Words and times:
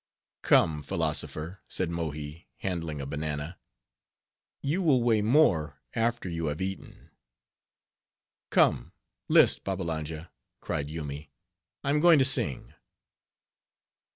"Come, 0.41 0.81
philosopher," 0.81 1.61
said 1.67 1.91
Mohi, 1.91 2.47
handling 2.57 2.99
a 2.99 3.05
banana, 3.05 3.59
"you 4.63 4.81
will 4.81 5.03
weigh 5.03 5.21
more 5.21 5.79
after 5.93 6.27
you 6.27 6.47
have 6.47 6.59
eaten." 6.59 7.11
"Come, 8.49 8.93
list, 9.29 9.63
Babbalanja," 9.63 10.31
cried 10.59 10.89
Yoomy, 10.89 11.29
"I 11.83 11.91
am 11.91 11.99
going 11.99 12.17
to 12.17 12.25
sing." 12.25 12.73